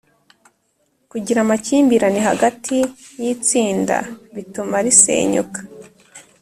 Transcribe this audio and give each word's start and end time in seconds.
kugira 1.11 1.39
amakimbirane 1.45 2.19
hagati 2.29 2.77
y’itsinda 3.21 3.97
bituma 4.35 4.75
risenyuka 4.85 5.59